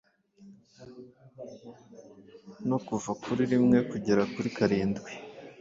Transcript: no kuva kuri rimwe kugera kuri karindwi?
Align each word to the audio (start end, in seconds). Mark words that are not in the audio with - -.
no 2.67 2.77
kuva 2.87 3.11
kuri 3.23 3.41
rimwe 3.51 3.77
kugera 3.89 4.21
kuri 4.33 4.49
karindwi? 4.57 5.11